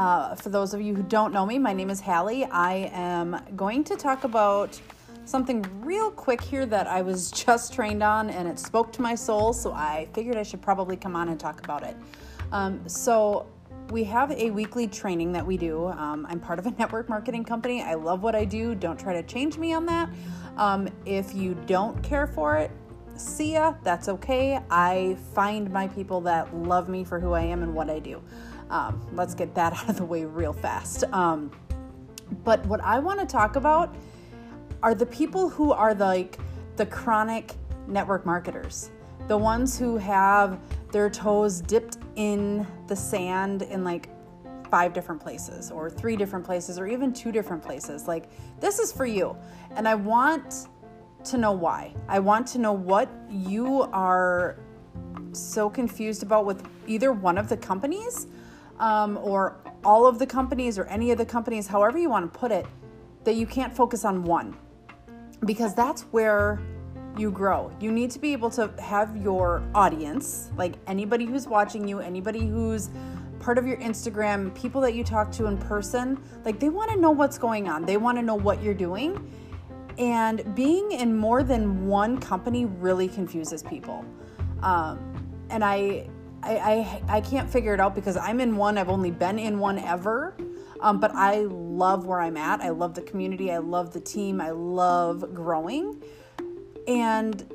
[0.00, 2.46] Uh, for those of you who don't know me, my name is Hallie.
[2.46, 4.80] I am going to talk about
[5.26, 9.14] something real quick here that I was just trained on and it spoke to my
[9.14, 11.94] soul, so I figured I should probably come on and talk about it.
[12.50, 13.46] Um, so,
[13.90, 15.88] we have a weekly training that we do.
[15.88, 17.82] Um, I'm part of a network marketing company.
[17.82, 18.74] I love what I do.
[18.74, 20.08] Don't try to change me on that.
[20.56, 22.70] Um, if you don't care for it,
[23.16, 23.74] see ya.
[23.82, 24.60] That's okay.
[24.70, 28.22] I find my people that love me for who I am and what I do.
[28.70, 31.04] Um, let's get that out of the way real fast.
[31.12, 31.50] Um,
[32.44, 33.94] but what I want to talk about
[34.82, 36.38] are the people who are like
[36.76, 37.54] the chronic
[37.86, 38.90] network marketers,
[39.28, 40.58] the ones who have
[40.92, 44.08] their toes dipped in the sand in like
[44.70, 48.06] five different places or three different places or even two different places.
[48.06, 48.28] Like,
[48.60, 49.36] this is for you.
[49.74, 50.68] And I want
[51.24, 51.92] to know why.
[52.08, 54.56] I want to know what you are
[55.32, 58.26] so confused about with either one of the companies
[58.80, 62.38] um, or all of the companies or any of the companies, however you want to
[62.38, 62.66] put it,
[63.24, 64.56] that you can't focus on one
[65.44, 66.60] because that's where
[67.16, 67.70] you grow.
[67.80, 72.46] You need to be able to have your audience, like anybody who's watching you, anybody
[72.46, 72.90] who's
[73.38, 76.96] part of your Instagram, people that you talk to in person, like they want to
[76.96, 77.84] know what's going on.
[77.84, 79.32] They want to know what you're doing.
[79.98, 84.04] And being in more than one company really confuses people.
[84.62, 86.08] Um, and I,
[86.42, 88.78] I, I, I, can't figure it out because I'm in one.
[88.78, 90.34] I've only been in one ever.
[90.80, 92.60] Um, but I love where I'm at.
[92.60, 93.52] I love the community.
[93.52, 94.40] I love the team.
[94.40, 96.02] I love growing.
[96.88, 97.52] And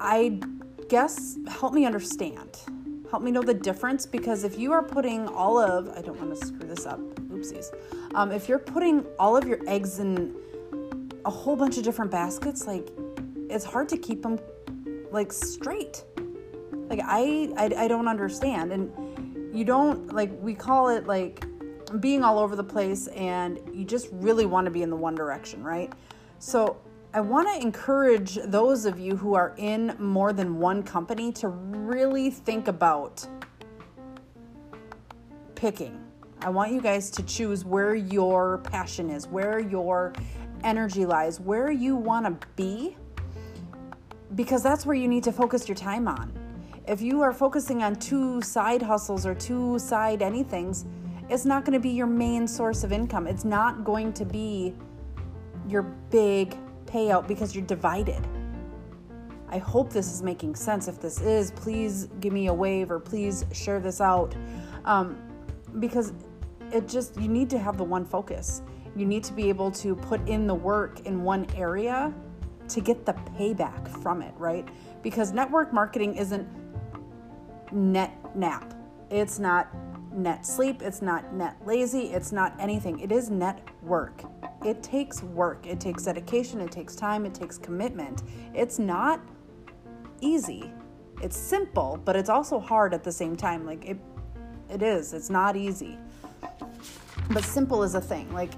[0.00, 0.40] I
[0.88, 2.58] guess help me understand.
[3.10, 6.38] Help me know the difference because if you are putting all of, I don't want
[6.38, 7.72] to screw this up, oopsies.
[8.14, 10.34] Um, if you're putting all of your eggs in
[11.24, 12.88] a whole bunch of different baskets, like
[13.48, 14.38] it's hard to keep them
[15.10, 16.04] like straight.
[16.88, 18.72] Like I, I, I don't understand.
[18.72, 21.44] And you don't like, we call it like
[22.00, 25.14] being all over the place and you just really want to be in the one
[25.14, 25.92] direction, right?
[26.38, 26.78] So
[27.14, 31.48] I want to encourage those of you who are in more than one company to
[31.48, 33.26] really think about
[35.54, 36.04] picking.
[36.42, 40.12] I want you guys to choose where your passion is, where your
[40.62, 42.96] energy lies, where you want to be,
[44.34, 46.47] because that's where you need to focus your time on.
[46.88, 50.86] If you are focusing on two side hustles or two side anythings,
[51.28, 53.26] it's not going to be your main source of income.
[53.26, 54.72] It's not going to be
[55.68, 56.56] your big
[56.86, 58.26] payout because you're divided.
[59.50, 60.88] I hope this is making sense.
[60.88, 64.34] If this is, please give me a wave or please share this out.
[64.86, 65.18] Um,
[65.80, 66.14] because
[66.72, 68.62] it just, you need to have the one focus.
[68.96, 72.14] You need to be able to put in the work in one area
[72.68, 74.66] to get the payback from it, right?
[75.02, 76.48] Because network marketing isn't
[77.72, 78.74] net nap,
[79.10, 79.68] it's not
[80.12, 83.00] net sleep, it's not net lazy, it's not anything.
[83.00, 84.22] It is net work
[84.64, 88.22] it takes work, it takes dedication, it takes time, it takes commitment.
[88.54, 89.20] It's not
[90.20, 90.72] easy.
[91.22, 93.64] It's simple, but it's also hard at the same time.
[93.64, 93.98] Like it
[94.68, 95.14] it is.
[95.14, 95.96] It's not easy.
[97.30, 98.32] But simple is a thing.
[98.32, 98.50] Like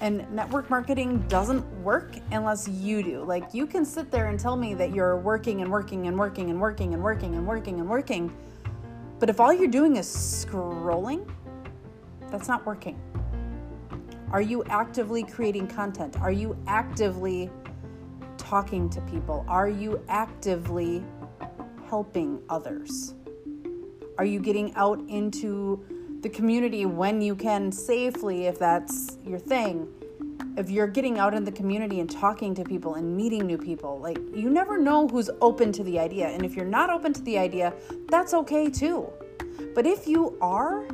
[0.00, 3.24] and network marketing doesn't work unless you do.
[3.24, 6.50] Like you can sit there and tell me that you're working and working and working
[6.50, 8.36] and working and working and working and working.
[9.18, 11.28] But if all you're doing is scrolling,
[12.30, 13.00] that's not working.
[14.30, 16.20] Are you actively creating content?
[16.20, 17.50] Are you actively
[18.36, 19.44] talking to people?
[19.48, 21.02] Are you actively
[21.88, 23.14] helping others?
[24.18, 25.84] Are you getting out into
[26.20, 29.88] the community when you can safely, if that's your thing?
[30.56, 34.00] If you're getting out in the community and talking to people and meeting new people,
[34.00, 36.28] like you never know who's open to the idea.
[36.28, 37.74] And if you're not open to the idea,
[38.08, 39.06] that's okay too.
[39.74, 40.86] But if you are,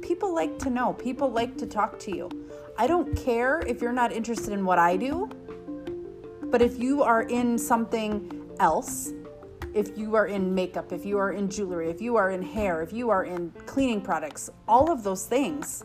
[0.00, 2.30] people like to know, people like to talk to you.
[2.78, 5.28] I don't care if you're not interested in what I do,
[6.44, 9.12] but if you are in something else,
[9.74, 12.80] if you are in makeup, if you are in jewelry, if you are in hair,
[12.80, 15.84] if you are in cleaning products, all of those things,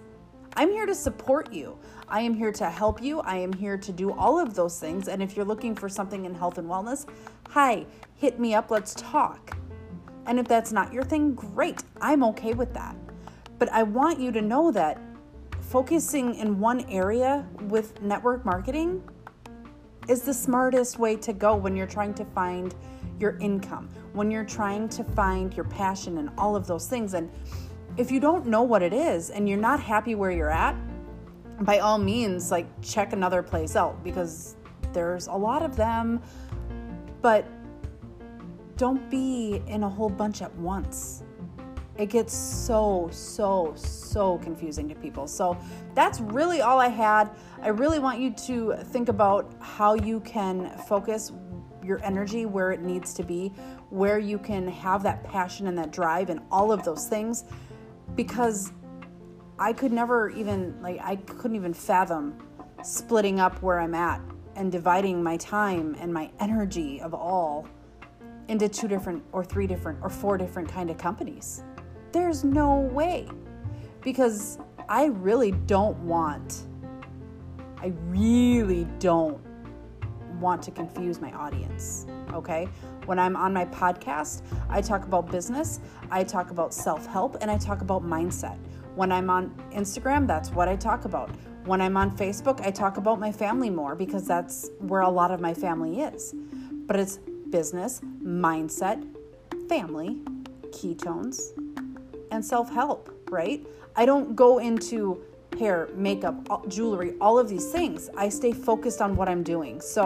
[0.55, 1.77] I'm here to support you.
[2.07, 3.21] I am here to help you.
[3.21, 5.07] I am here to do all of those things.
[5.07, 7.07] And if you're looking for something in health and wellness,
[7.49, 7.85] hi,
[8.15, 8.69] hit me up.
[8.69, 9.57] Let's talk.
[10.27, 11.83] And if that's not your thing, great.
[12.01, 12.95] I'm okay with that.
[13.57, 14.99] But I want you to know that
[15.61, 19.03] focusing in one area with network marketing
[20.07, 22.75] is the smartest way to go when you're trying to find
[23.19, 27.13] your income, when you're trying to find your passion and all of those things.
[27.13, 27.31] And
[27.97, 30.75] if you don't know what it is and you're not happy where you're at,
[31.61, 34.55] by all means, like check another place out because
[34.91, 36.21] there's a lot of them.
[37.21, 37.45] But
[38.77, 41.23] don't be in a whole bunch at once
[41.95, 45.27] It gets so, so, so confusing to people.
[45.27, 45.55] So
[45.93, 47.29] that's really all I had.
[47.61, 51.31] I really want you to think about how you can focus
[51.83, 53.49] your energy where it needs to be,
[53.91, 57.43] where you can have that passion and that drive and all of those things
[58.15, 58.71] because
[59.59, 62.37] I could never even like I couldn't even fathom
[62.83, 64.21] splitting up where I'm at
[64.55, 67.67] and dividing my time and my energy of all
[68.47, 71.63] into two different or three different or four different kind of companies.
[72.11, 73.27] There's no way.
[74.01, 76.63] Because I really don't want
[77.83, 79.41] I really don't
[80.39, 82.05] want to confuse my audience.
[82.33, 82.67] Okay?
[83.05, 85.79] When I'm on my podcast, I talk about business,
[86.09, 88.57] I talk about self help, and I talk about mindset.
[88.95, 91.29] When I'm on Instagram, that's what I talk about.
[91.65, 95.31] When I'm on Facebook, I talk about my family more because that's where a lot
[95.31, 96.33] of my family is.
[96.85, 97.19] But it's
[97.49, 99.05] business, mindset,
[99.67, 100.21] family,
[100.69, 101.39] ketones,
[102.31, 103.65] and self help, right?
[103.95, 105.23] I don't go into
[105.63, 106.35] hair, makeup,
[106.67, 108.09] jewelry, all of these things.
[108.17, 109.79] I stay focused on what I'm doing.
[109.79, 110.03] So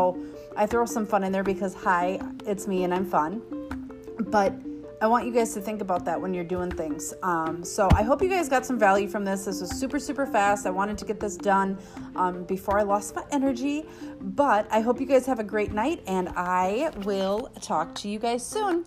[0.55, 3.41] I throw some fun in there because, hi, it's me and I'm fun.
[4.19, 4.53] But
[5.01, 7.13] I want you guys to think about that when you're doing things.
[7.23, 9.45] Um, so I hope you guys got some value from this.
[9.45, 10.65] This was super, super fast.
[10.65, 11.77] I wanted to get this done
[12.15, 13.85] um, before I lost my energy.
[14.21, 18.19] But I hope you guys have a great night, and I will talk to you
[18.19, 18.85] guys soon.